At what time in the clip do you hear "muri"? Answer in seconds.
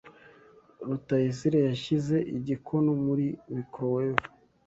3.05-3.27